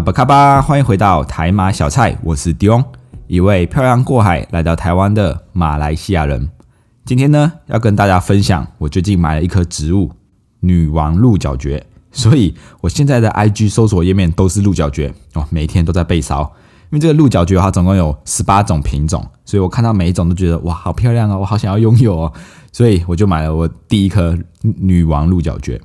[0.00, 2.82] 阿巴卡巴，欢迎回到台马小菜，我是迪翁，
[3.26, 6.48] 一位漂洋过海来到台湾的马来西亚人。
[7.04, 10.10] 今天呢，要跟大家分享我最近买了一棵植物——
[10.60, 16.50] 女王鹿角蕨，所以我现在的 IG 搜索页面都是鹿角蕨哦，每天都在被烧。
[16.84, 22.32] 因为这个鹿角蕨它总共有十八种品种，所以我看到每一种都觉得哇，好漂亮哦，我好想要拥有哦，
[22.72, 25.78] 所以我就买了我第一颗女王鹿角蕨。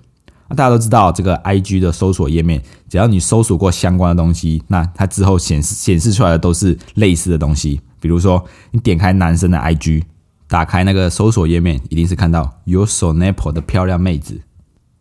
[0.48, 7.82] 那大家都知道，这个 I G 的搜索页面，只要你搜索过相关的东西，那它之后显示显示出来的都是类似的东西。
[8.00, 10.04] 比如说，你点开男生的 I G，
[10.48, 14.40] 打开那个搜索页面，一定是看到有 sonapo 的漂亮妹子。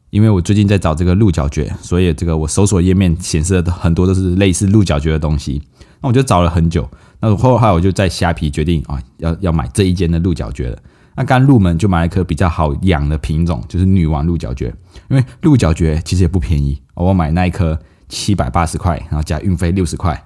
[0.08, 5.60] 因为我最近在找这个鹿角蕨，所以这个我搜索页面显示的很多都是类似鹿角蕨的东西。
[6.00, 6.88] 那我就找了很久，
[7.20, 10.78] 那后来我就在虾皮决定啊，要要买这一间的鹿角蕨了。
[11.16, 14.72] 那刚入门就买了一颗比较好养的品种，就是女王鹿角蕨。
[15.08, 20.20] 因为鹿角蕨其实也不便宜，我买那一颗七百八十块，然后加运费六十块。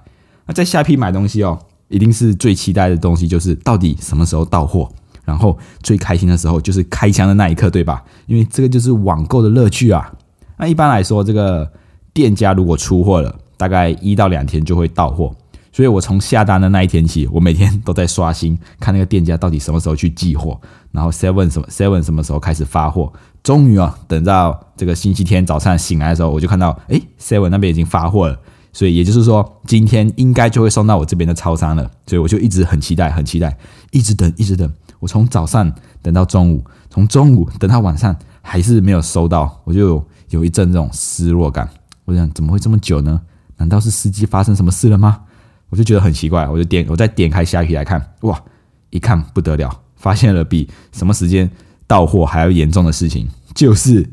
[0.45, 1.59] 那在下批买东西哦，
[1.89, 4.89] 一定是最期待的东西就是到底什么时候到货，
[5.23, 8.03] 然后最开心的时候就是开箱的那一刻，对吧？
[8.25, 10.11] 因为这个就是网购的乐趣啊。
[10.57, 11.71] 那一般来说，这个
[12.13, 15.35] 店家如果出货了，大概一到两天就会到货。
[15.71, 20.59] 所以我从下单的那一天起，我每天都在刷新，看那个店家到底什么时候去寄货，
[20.91, 23.11] 然后 Seven 什么 Seven 什么时候开始发货。
[23.41, 28.37] 终于啊，等到这个星期天早上醒来的时候，我就看到，哎，Seven 那边已经发货了。
[28.71, 31.89] 所以也就是说，今天应该就会送到我这边的超商了。
[32.05, 33.57] 所以我就一直很期待，很期待，
[33.91, 34.71] 一直等，一直等。
[34.99, 41.67] 我从早上等到中午，从中午等到晚上，还是没有收到，我就有一阵这种失落感。
[42.05, 43.21] 我想，怎么会这么久呢？
[43.57, 45.21] 难道是司机发生什么事了吗？
[45.69, 48.41] 我就觉得很奇怪，我就点，我再点开虾皮来看，哇，
[48.89, 51.49] 一看不得了，发现了比什么时间
[51.85, 54.09] 到货还要严重的事情，就是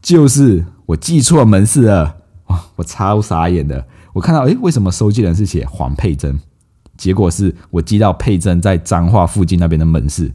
[0.00, 2.16] 就是我记错门市了，
[2.46, 6.38] 哇，我超傻眼的，我看到，诶，为什么收件人是写黄佩珍，
[6.96, 10.30] 结果是我寄到佩珍在彰化附近那边的门市，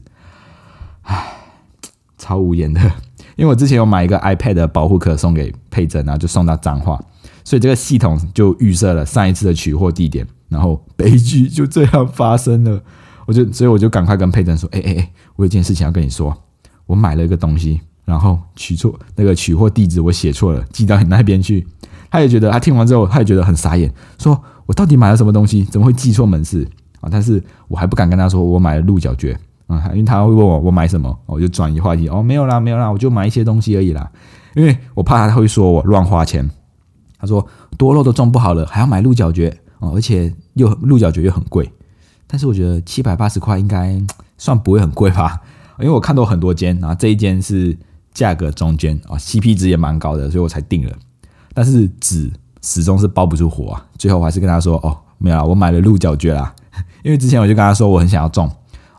[1.02, 1.32] 唉，
[2.18, 2.80] 超无言的，
[3.36, 7.02] 因为我之前有买一个 iPad 的保护壳送给佩珍啊，就送到彰化，
[7.44, 10.26] 所以这个系统就预设了上一次的取货地点。
[10.48, 12.80] 然后悲剧就这样发生了，
[13.26, 16.36] 我就所以我就赶快跟佩珍说：“哎哎哎，我有件事情要跟你说，
[16.86, 21.66] 我买了一个东西，然后取错那个取货地址我写错了，寄到你那边去。”
[22.08, 25.64] 他也觉得他听完之后他也觉得很傻眼，说：“我到底买了什么东西？
[25.64, 26.66] 怎么会寄错门市
[27.00, 29.36] 啊？”但是我还不敢跟他说我买了鹿角蕨
[29.66, 34.08] 啊，因为他会问我我买什么，我就转移话题哦，没有啦没有啦，我就买一些东西而已啦，
[34.54, 36.48] 因为我怕他会说我乱花钱。
[37.18, 37.44] 他说
[37.76, 39.52] 多肉都种不好了，还要买鹿角蕨。
[39.94, 41.70] 而且又鹿角蕨又很贵，
[42.26, 44.00] 但是我觉得七百八十块应该
[44.38, 45.40] 算不会很贵吧？
[45.78, 47.76] 因为我看到很多间，然后这一间是
[48.14, 50.92] 价格中间啊，CP 值也蛮高的，所以我才定了。
[51.52, 52.30] 但是纸
[52.62, 56.54] 始终是包不住火啊，最后我还是跟他说：“哦，没有，我买了鹿角蕨啦。
[57.04, 58.50] ”因为之前我就跟他说我很想要种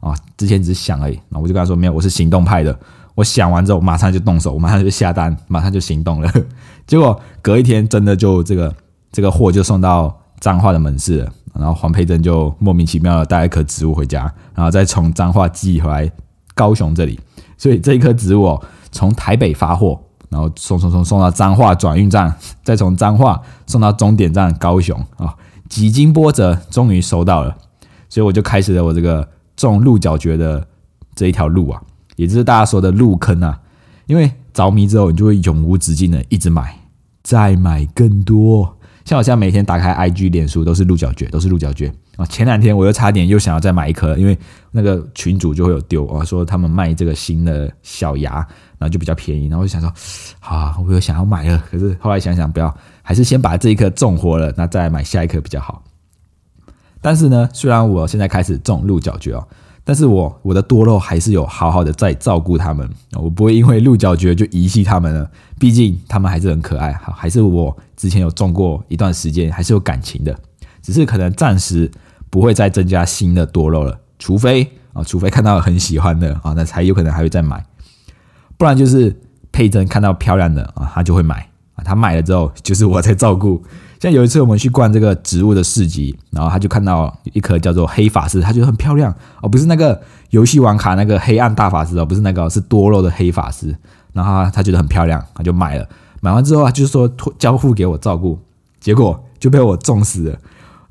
[0.01, 1.19] 啊，之前只是想而已。
[1.29, 2.79] 那我就跟他说：“没有，我是行动派的。
[3.15, 6.31] 我想完之后马上就动手，我马上就下单，马上就行动了。
[6.85, 8.75] 结果隔一天真的就这个
[9.11, 16.11] 这个货就送到。”脏话的门市，然后黄佩珍就莫名其妙的带一棵植物回家，然后再从脏话寄回来
[16.53, 17.19] 高雄这里，
[17.57, 19.99] 所以这一棵植物哦，从台北发货，
[20.29, 22.33] 然后送送送送到脏话转运站，
[22.63, 25.35] 再从脏话送到终点站高雄啊，
[25.67, 27.55] 几经波折，终于收到了，
[28.07, 30.65] 所以我就开始了我这个种鹿角蕨的
[31.15, 31.81] 这一条路啊，
[32.15, 33.59] 也就是大家说的入坑啊，
[34.05, 36.79] 因为着迷之后，你就会永无止境的一直买，
[37.23, 38.76] 再买更多。
[39.07, 42.25] 像我现在每天打开 IG、脸书都是鹿角蕨，都是鹿角蕨啊！
[42.25, 44.37] 前两天我又差点又想要再买一颗，因为
[44.69, 48.45] 那个群主就会有丢啊，说他们卖这个新的小芽，
[48.77, 49.89] 然后就比较便宜，然后我就想说，
[50.41, 55.81] 好， 我又想要买了，可是后来想想不要，还是先把这一颗种活了，那再买下一颗比较好。
[56.99, 59.47] 但是呢，虽然我现在开始种鹿角蕨哦。
[59.87, 70.37] 但是我我的多肉还是有好好的在照顾它们，我不会因为鹿角蕨就遗弃它们了，毕竟它们还是很可爱，好还是我之前有种过一段时间，还是有感情的，
[70.81, 71.89] 只是可能暂时
[72.29, 77.65] 不会再增加新的多肉了，除非啊，除非看到很喜欢的啊，那才有可能还会再买，
[78.57, 79.15] 不然就是
[79.53, 81.49] 佩珍看到漂亮的啊，他就会买。
[81.77, 83.63] 啊，他买了之后就是我在照顾。
[83.99, 93.75] 像有一次我们去逛这个植物的市集，然后他就看到一颗叫做黑法师，他觉得很漂亮哦，不是那个游戏王卡那个黑暗大法师哦，不是那个，是多肉的黑法师。
[94.13, 95.87] 然后他觉得很漂亮，他就买了。
[96.21, 98.39] 买完之后啊，就是说交付给我照顾，
[98.79, 100.37] 结果就被我种死了。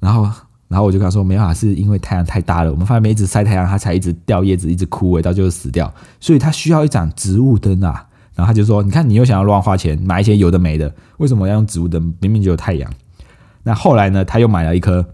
[0.00, 0.28] 然后，
[0.68, 5.92] 然后我就跟他说，没办法，是因为太阳太大了，我们发现一直晒太阳，它才一直掉叶子，一直枯萎，到最后死掉。
[6.20, 8.05] 所以它需要一盏植物灯啊。
[8.36, 12.14] 然后他就说：“你看，你又想要乱花钱买一些有的没的，为什么要用植物灯？
[12.20, 12.88] 明明就有太阳。”
[13.64, 15.04] 那后来呢，他又买了一棵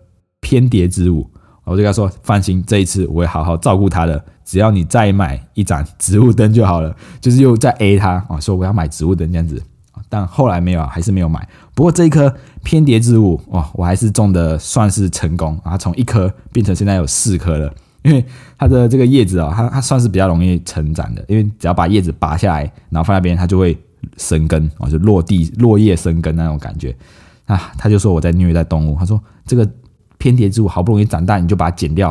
[0.41, 1.31] 偏蝶植物。
[1.65, 4.23] 我就跟他说：“放心，这一次我会好好照顾它的。
[4.45, 6.95] 只要你再买一盏植物灯就好了。
[7.23, 9.63] ”就是又在 A 他啊，说我要买植物灯这样子。
[10.09, 11.49] 但后来没有啊，还是没有买。
[11.75, 12.35] 不过这一棵
[12.65, 17.73] 偏蝶植物哇，我还是种的算是成功啊，从一颗变成现在有四颗了。
[18.03, 18.25] 因为
[18.59, 23.79] 它的这个叶子啊，它它算是比较容易成长的，因为只要把叶子拔下来，然后放那边，它就会
[24.17, 26.95] 生根啊，就落地落叶生根那种感觉
[27.47, 27.73] 啊。
[27.79, 29.69] 他就说我在虐待动物，他说这个
[30.19, 32.09] 偏蝶植物好不容易长大，你就把它剪掉，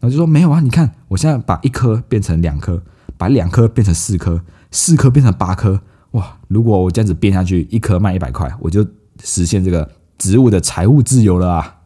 [0.00, 2.82] 然后就说没有啊，你看我现在把一颗变成两颗，
[3.16, 4.40] 把两颗变成四颗，
[4.70, 5.80] 四颗变成八颗，
[6.12, 6.36] 哇！
[6.48, 8.86] 如果我这样子变下去，一颗卖一百块，我就
[9.22, 11.76] 实现这个植物的财务自由了啊。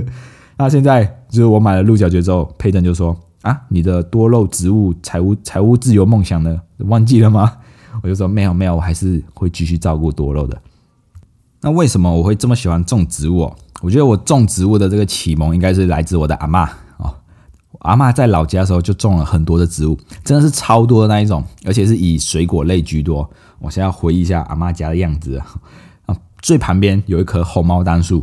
[0.56, 6.60] 那现在就是我买了鹿角蕨之后，佩登就说：“啊，你的多肉植物财务财务自由梦想呢？
[6.78, 7.52] 忘记了吗？”
[8.02, 10.56] 我就说：“没有没有，我还是会继续照顾多肉的。”
[11.60, 13.52] 那为什么我会这么喜欢种植物？
[13.82, 16.64] 我觉得我种植物的这个启蒙应该是来自我的阿妈
[16.98, 17.12] 哦。
[17.80, 23.28] 阿妈在老家的时候就种了很多的植物，真的是超多的那一种，而且是以水果类居多。
[23.58, 25.40] 我现在回忆一下阿妈家的样子
[26.06, 28.22] 啊，最旁边有一棵红毛丹树。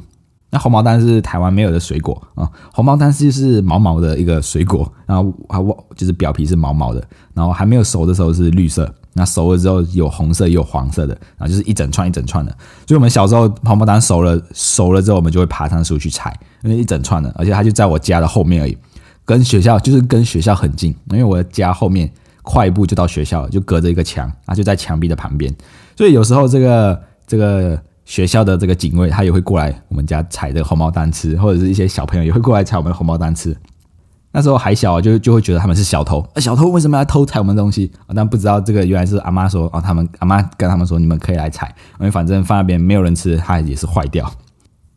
[0.54, 5.60] 那红毛丹是台湾没有的水果啊，红毛丹是就是毛毛的一个水果，然后它
[5.96, 7.02] 就是表皮是毛毛的，
[7.34, 12.52] 然后还没有熟的时候是绿色，那熟了之后有红色也有黄色的，然后就是一整串一整串的。
[12.86, 18.78] 所以我们小时候红毛丹熟了熟了之后，我们就会爬上树去采，因为一整串的，而且它就在我家的后面而已，
[19.24, 22.12] 跟学校就是跟学校很近，因为我的家后面
[22.42, 25.50] 快一步就到学校了，就隔着一个墙啊，就在墙壁的旁边，
[25.96, 27.82] 所以有时候这个这个。
[28.12, 33.56] 学校的这个警卫，他也会过来我们家采这个红毛丹吃，或者是一些小朋友也会过来采我们的红毛丹吃。
[34.34, 36.22] 那时候还小，就就会觉得他们是小偷。
[36.36, 37.90] 小偷为什么要偷采我们的东西？
[38.08, 44.30] 啊但不知道这个原来是阿妈说哦，他们阿妈跟他们说，你们可以来采，因为反正放那边没有人吃，它也是坏掉。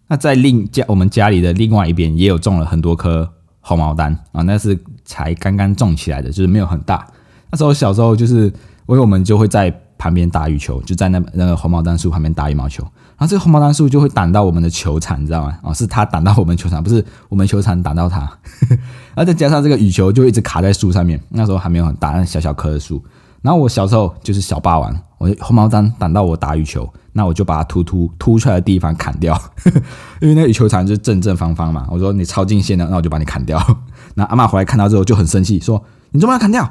[0.09, 3.31] 那在另家我们家里的另外一边也有种了很多棵
[3.61, 7.07] 红毛丹啊，那是才刚刚种起来的，就是没有很大。
[7.53, 8.53] 那时候小时候就是，因
[8.87, 12.85] 为我们就会在旁边打羽球，就在那那个红毛丹树旁边打羽毛球。
[13.17, 15.57] 然后这个红毛丹树就会挡到我们的球场，你知道吗？
[15.63, 18.21] 哦，是它挡到我们球场，不是我们球场挡到它。
[19.15, 21.21] 然后再加上这个羽球就一直卡在树上面。
[21.29, 23.03] 那时候还没有很大，那小小棵的树。
[23.41, 29.39] 然后我小时候就是小霸王，我红毛丹挡到我打羽球，那我就把它突突突出来的地方砍掉，
[30.21, 31.87] 因为那个羽球场就是正正方方嘛。
[31.91, 33.63] 我说你超近线的，那我就把你砍掉。
[34.17, 36.69] 那阿妈回来看到之后就很生气，说你怎么要砍掉？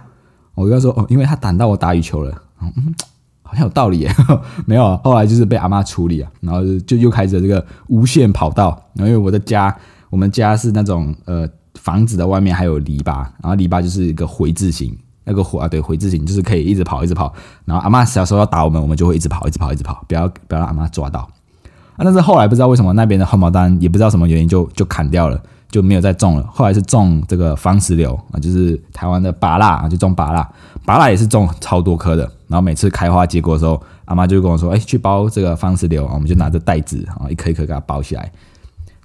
[0.55, 2.41] 我跟他说哦，因为他挡到我打羽球了。
[2.61, 2.93] 嗯。
[3.53, 4.15] 很有道理耶，
[4.65, 8.69] 没有，后来就是被阿妈处理啊，然后就又开始这个无限跑道。
[8.93, 9.75] 然后因为我的家，
[10.09, 17.33] 我们家是那种呃房子的外面还有篱笆，然后篱笆就是一个回字形，那个回啊对回字形就是可以一直跑一直跑。
[17.65, 21.19] 然后阿妈小时候要打我们，我们就会一直跑一直跑一直跑，不要不要让阿妈抓到。
[21.95, 25.41] 啊，但是后来不知道为什么那边的红毛丹也不知道什么原因就就砍掉了，
[25.73, 26.47] 就没有再种了。
[26.53, 30.47] 后来是种这个方石榴啊，就是台湾的芭辣啊，就种芭辣，
[30.85, 32.21] 芭辣也是种超多棵的。
[32.47, 38.31] 然后每次开花结果的时候，阿妈就跟我说：“哎，去包这个方石榴啊。”我们就拿着袋子啊，一颗一颗给它包起来。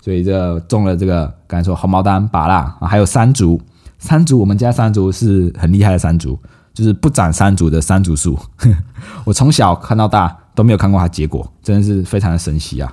[0.03, 3.59] 所以这种了这个刚才说红毛丹、芭辣啊，还有山竹。
[3.99, 6.39] 山竹，我们家山竹是很厉害的山竹，
[6.75, 8.39] 就是不长山竹的山竹树。
[9.25, 12.93] 我从小看到大都没有看过它结果，真的是非常的神奇啊。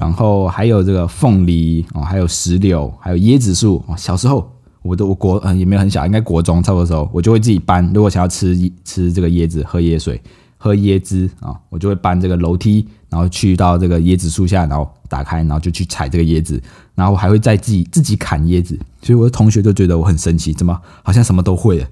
[0.00, 3.84] 然后还有这个凤梨哦，还有石榴，还有椰子树。
[3.96, 4.50] 小时候。
[4.82, 7.86] 我的我国嗯也没有很小，应该国中差不多时候，我就会自己搬。
[7.92, 10.18] 如果想要吃吃这个椰子，喝椰水，
[10.56, 16.58] 喝椰汁啊，我就会搬这个楼梯，然后去到这个椰子树下，然后打开，然后就去采这个椰子，
[16.94, 18.74] 然后还会再自己自己砍椰子。
[19.02, 21.86] 所以我的同学都觉得我很神奇，怎么好像什么都会？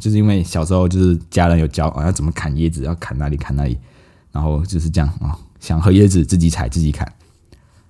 [0.00, 3.78] 就是因为小时候就是家人有教啊，要怎么砍椰子，要砍哪里砍哪里，
[4.32, 7.06] 然后就是这样啊，想喝椰子自己采自己砍。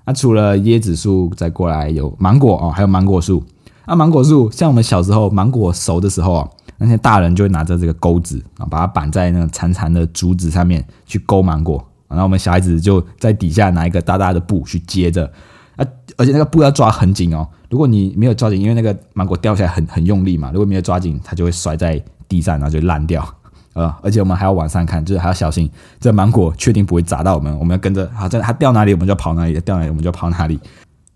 [0.07, 3.43] 那除了椰子树，再过来有芒果哦，还有芒果树。
[3.87, 15.31] 那芒果树，像我们小时候芒果熟的时候啊，那些大人就会拿着这个钩子啊，把它绑在那个长长的竹子上面去勾芒果，然后我们小孩子就在底下拿一个大大的布去接着，
[15.77, 15.85] 啊，
[16.17, 23.23] 而且那个布要抓很紧哦，如果你没有抓紧，因为那个芒果掉下来很很用力嘛，如果没有抓紧，它就会摔在地上，然后就烂掉。
[23.75, 25.69] 呃，而且我们还要往上看，就是还要小心
[26.01, 30.59] 这芒果确定不会砸到我们，我们要跟着，好，在它掉哪里我们就跑哪里，掉哪里我们就跑哪里，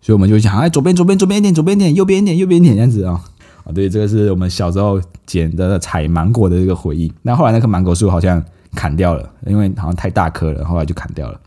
[0.00, 3.24] 所以我们就想，哎，左边左边左边一点，左边一点，右边一点，右边一点这样子啊，
[3.64, 7.12] 啊，对，这个是我们小时候捡的采芒果的这个回忆。
[7.22, 11.40] 那后来那棵芒果树好像砍掉了，因为好像太大棵了，后来就砍掉了。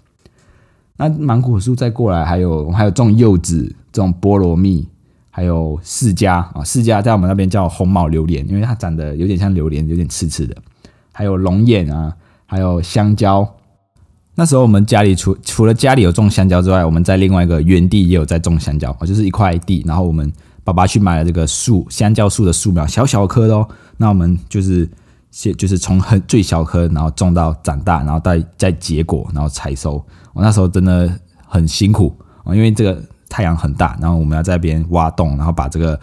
[0.98, 4.88] 那芒果树再过来，还有还有种柚子，这种菠萝蜜。
[5.34, 10.54] 还有释迦啊，释迦在我们那边叫红毛榴莲，因为它长得有点像榴莲，有点刺刺的。
[11.22, 12.12] 还有龙眼啊，
[12.48, 13.48] 还有香蕉。
[14.34, 19.84] 那时候我们家里除除了家里有种香蕉之外，我们在另外一个园地也有在种香蕉，就是一块地。
[19.86, 23.68] 然后我们爸爸去买了这个树香蕉树的树苗，小小颗的哦。
[23.98, 24.90] 那我们就是
[25.30, 30.04] 先就是从很最小颗，然后种到长大，然后再再结果，然后采收。
[30.34, 31.08] 我那时候真的
[31.46, 33.00] 很辛苦啊，因为这个。
[33.34, 35.98] 太阳很大，然后我们要在边挖洞，然后把这个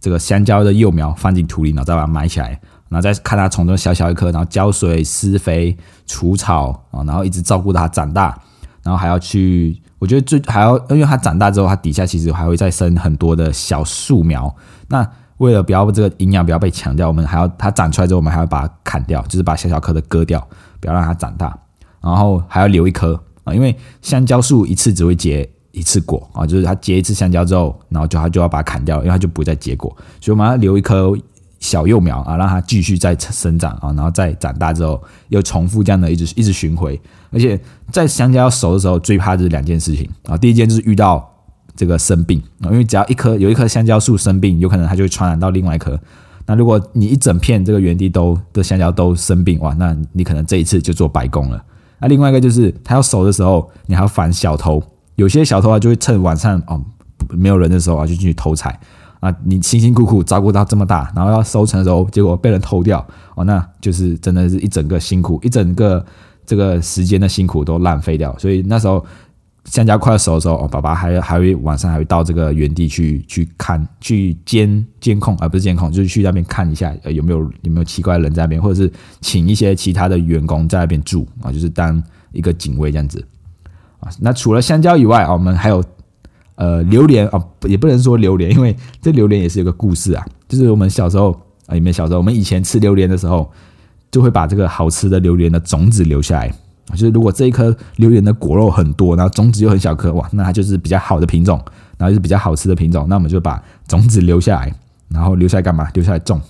[0.00, 2.58] 这个香蕉的幼苗放进土里，然后再把它埋起来，
[2.92, 5.74] 然后再看它从这小小一颗，然后浇水、施肥、
[6.06, 8.38] 除草啊，然后一直照顾它长大，
[8.82, 14.54] 然后还要去，我觉得最还要，因为它长大之后，它底下其实还会再生很多的小树苗。
[14.88, 15.08] 那
[15.38, 20.46] 为了不要这个营养不要被抢掉，我们还要它长出来之后，我们还要把它砍掉，就是把小小颗的割掉，
[20.78, 21.58] 不要让它长大，
[22.02, 25.48] 然后还要留一颗啊，因为香蕉树一次只会结。
[25.74, 31.10] 一次果啊，就是它结一次香蕉之后，然后就它就要把它砍掉，因为它就不再结果，所以我们要留一颗
[31.62, 37.00] 小幼苗啊，让它继续再生长啊，然后再长大之后又重复这样的一直一直巡回。
[37.30, 37.58] 而且
[37.90, 41.26] 在香蕉熟的时候，最怕就是两件事情啊，第一件就是遇到
[41.76, 45.98] 这个生病啊，因为只要一棵有一棵香蕉树生病，有可能它就会传染到另外一棵。
[46.46, 51.64] 那如果你一整片这个园地都的香蕉都生病哇，那你可能这一次就做白工了。
[52.00, 54.82] 那另外一个就是它要熟的时候，你还要反小偷。
[55.14, 56.84] 有些小偷啊，就会趁晚上哦
[57.30, 58.76] 没有人的时候啊，就进去偷采
[59.22, 59.34] 啊。
[59.42, 66.04] 你辛辛苦苦照顾到这么大，然后要收成的时候，结果被人偷掉哦，那就是真的是一整个辛苦，一整个
[66.44, 68.36] 这个时间的辛苦都浪费掉。
[68.38, 69.02] 所以那时候
[69.64, 82.02] 香蕉快要熟的时候，哦，爸爸还还会晚上还会到这个原地去去看，去监监控，而不是监控，就是去那边看一下，呃，有没有有没有奇怪的人在那边，或者是请一些其他的员工在那边住啊，就是当
[82.32, 83.24] 一个警卫这样子
[84.00, 84.10] 啊。
[84.20, 85.82] 那除了香蕉以外啊，我们还有
[86.62, 90.24] 呃榴莲啊，也不能说榴莲， 因为这榴莲也是有个故事啊。
[90.48, 91.32] 就是我们小时候
[91.66, 93.50] 啊，你们小时候，我们以前吃榴莲的时候，
[94.12, 96.54] 就会把这个好吃的榴莲的种子留下来。
[96.92, 101.60] 就是如果这一颗榴莲的果肉很多，然后种子又很小颗，哇，那它就是比较好的品种，
[101.98, 103.06] 然后就是比较好吃的品种。
[103.08, 104.72] 那我们就把种子留下来，
[105.08, 105.88] 然后留下来干嘛？
[105.94, 106.40] 留下来种。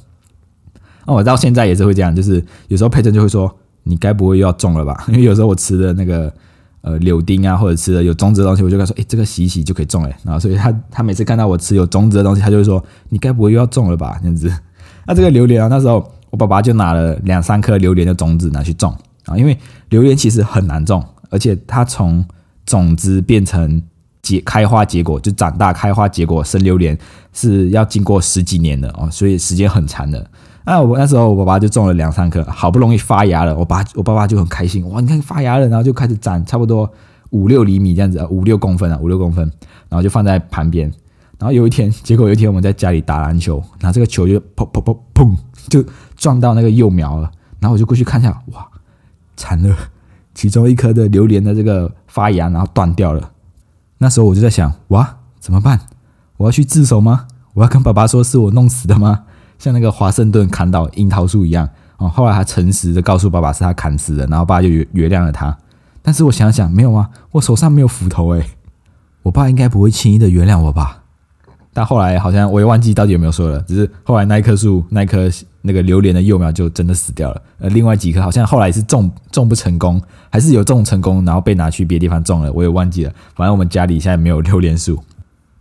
[1.07, 3.51] 那我到现在也是会这样，就是有时候佩珍就会说
[3.85, 6.31] ：“你该不会又要种了吧？” 因为有时候我吃的那个。
[6.83, 14.53] 呃，柳丁啊，或者吃的有种子的东西，我就跟他说：“哎，这个洗一洗就可以种哎。”然后，所以他他每次看到我吃有种子的东西，他就会说：“你该不会又要种了吧？”这样子。
[15.07, 18.93] 那这个榴莲啊，那时候我爸爸就拿了两三颗榴莲的种子拿去种
[19.27, 19.57] 啊，因为
[19.91, 22.25] 榴莲其实很难种，而且它从
[22.67, 23.81] 种子变成
[24.21, 26.99] 结开花结果，就长大开花结果生榴莲
[27.33, 30.29] 是要经过十几年的哦，所以时间很长的。
[30.65, 36.91] 那我那时候我爸爸就种了两三颗，好不容易发芽了，我爸我爸爸就很开心，哇，你看发芽了，然后就开始长差不多
[37.31, 39.45] 五六厘米这样子，五六公分啊，五六公分，
[39.89, 40.91] 然后就放在旁边。
[41.39, 45.37] 然后有一天，结果有一天我们在家里打篮球，然后这个球就砰砰砰砰
[45.69, 45.85] 就
[46.17, 47.29] 撞到那个幼苗了，
[47.59, 48.65] 然后我就过去看一下，哇，
[49.37, 49.75] 惨了，
[50.35, 53.33] 其中一颗的榴莲的这个发芽然后断掉了。
[53.99, 55.81] 那时候我就在想，哇，怎么办？
[56.37, 57.27] 我要去自首吗？
[57.55, 59.25] 我要跟爸爸说是我弄死的吗？
[59.63, 65.57] 像那个华盛顿砍倒樱桃树一样哦，后来他诚实的告诉爸爸是他砍死的，然后爸爸就原原谅了他。
[66.03, 68.45] 但是我想想，没有啊，我手上没有斧头诶，
[69.23, 71.05] 我爸应该不会轻易的原谅我吧？
[71.73, 77.41] 但后来好像我也忘记到底有没有说了，只是后来那一棵树那一棵那个榴莲的幼苗就真的死掉了。
[77.61, 83.13] 呃，另外几棵好像后来是种种不成功，还是有种成功，然后被拿去别的地方种了，我也忘记了。
[83.37, 85.01] 反正我们家里现在没有榴莲树。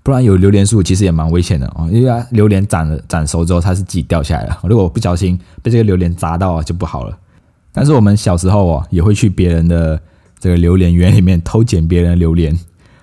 [0.04, 7.16] 不然有榴莲树其实也蛮危险的哦，因为榴莲长了长熟之后它是自己掉下来了，如果不小心被这个榴莲砸到就不好了。
[7.72, 10.02] 但是我们小时候哦也会去别人的
[10.40, 12.52] 这个榴莲园里面偷捡别人的榴莲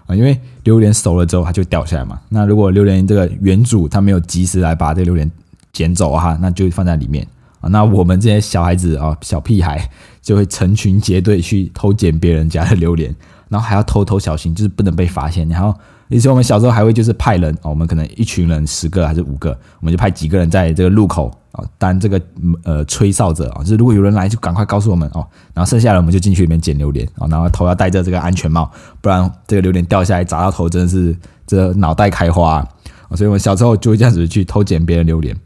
[0.07, 2.19] 啊，因为榴莲熟了之后它就掉下来嘛。
[2.29, 5.31] 那如果榴莲这个园主他没有及时来把这个榴莲
[5.73, 7.25] 捡走哈，那就放在里面
[7.61, 7.69] 啊。
[7.69, 9.89] 那我们这些小孩子啊小屁孩
[10.21, 13.15] 就会成群结队去偷捡别人家的榴莲，
[13.49, 15.73] 然后还要偷偷小心，就是不能被发现，然后。
[16.09, 19.51] 以前我们小时候还会就是派人哦，我们可能一群人十个还是五个，
[19.81, 22.21] 我们就派几个人在这个路口啊当这个
[22.65, 31.15] 呃吹哨者啊，就是如果有人来就赶快告诉我们哦，然后剩下的我们就进去里面捡榴莲啊，然后头要戴着这个安全帽，不然这个榴莲掉下来砸到头真的是
[31.47, 32.57] 这脑袋开花
[33.09, 35.37] 啊，所以我们小时候就会这样子去偷捡别人榴莲。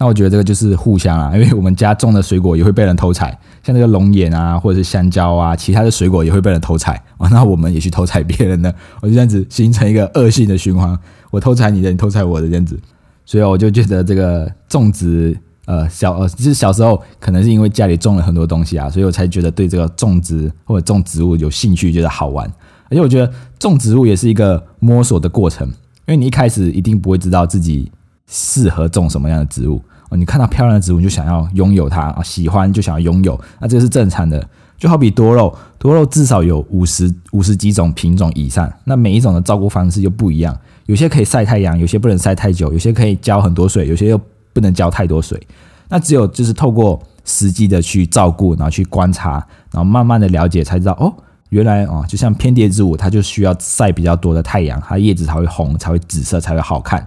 [0.00, 7.02] 那我觉得这个就是互相啊， 因为我们家种的水果也会被人偷采，像那个龙眼啊，或者是香蕉啊，其他的水果也会被人偷采。
[7.16, 10.96] 啊，那我们也去偷采别人的，我就这样子形成一个恶性的循环，
[11.32, 12.78] 我偷采你的，你偷采我的这样子，
[13.26, 15.36] 所以我就觉得这个种植，
[15.66, 22.46] 呃，小呃，就是小时候可能是因为家里种了很多东西啊，所以我才觉得对这个种植或者种植物有兴趣，觉得好玩，
[22.88, 23.28] 而且我觉得
[23.58, 25.74] 种植物也是一个摸索的过程，因
[26.06, 27.90] 为你一开始一定不会知道自己。
[28.28, 30.16] 适合种什么样的植物哦？
[30.16, 34.48] 你看到漂亮的植物，你就想要拥有它啊，喜欢就想要拥有，那这是正常的。
[34.78, 40.56] 就好比多肉，多肉至少有五十五十几种品种以上，那每一种的照顾方式又不一样，
[40.86, 44.20] 有些可以晒太阳，有些不能晒太久，有些可以浇很多水，有些又
[44.52, 45.44] 不能浇太多水。
[45.88, 51.12] 那只有就是透过实际的去照顾，然后去观察，然后慢慢的了解，才知道哦，
[51.48, 57.04] 原来哦，就像偏蝶之舞，它就需要晒比较多的太阳，它叶子才会红，才会紫色，才会好看。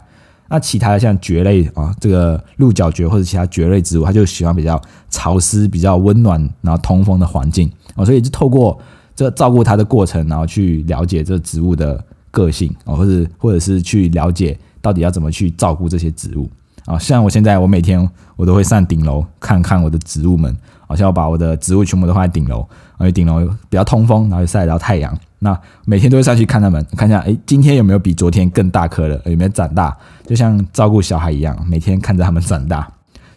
[0.51, 4.79] 那其他的像蕨类啊，这个鹿角蕨或者其他蕨类植物，它就喜欢比较
[5.09, 8.77] 潮湿、比较温暖，然后通风的环境啊，所以就透过
[9.15, 16.49] 这照顾它的过程，然后去了解这植物的个性啊，或者或者是去了解到底要怎么去照顾这些植物
[16.85, 16.99] 啊。
[16.99, 20.53] 像我现在，我每天我都会上顶楼看看我的植物们，
[20.85, 22.67] 好像我把我的植物全部都放在顶楼，
[23.01, 25.15] 因为顶楼比较通风，然后晒得到太阳。
[25.39, 29.19] 那每天都会上去看他们，看一下，哎，今天有没有比昨天更大颗了？
[29.25, 29.95] 有没有长大？
[30.25, 32.87] 就像照顾小孩一样，每天看着他们长大。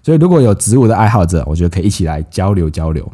[0.02, 3.10] 所以，如果有植物的爱好者，我觉得可以一起来交流交流。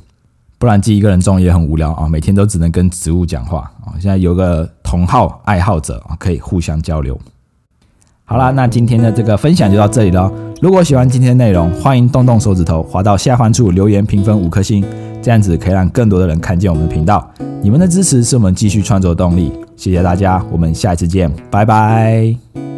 [0.59, 3.95] 不然自己一个人种也很无聊啊，每天都只能跟植物讲话啊。
[4.01, 7.19] 现在有个同好爱好者啊，可以互相交流。
[8.31, 10.33] 好啦，那今天的这个分享就到这里了。
[10.63, 14.85] 如果喜欢今天的内容，欢迎动动手指头，滑到下方处留言评分五颗星，
[15.21, 17.29] 这样子可以让更多的人看见我们的频道。
[17.61, 22.70] 你们的支持是我们继续创作的动力，谢谢大家，我们下一次见，拜拜。